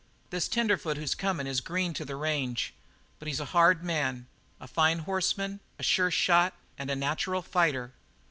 [0.31, 2.73] "This tenderfoot who's coming is green to the range,
[3.19, 4.25] but he's a hard man;
[4.59, 7.91] a fine horseman, a sure shot, and a natural fighter.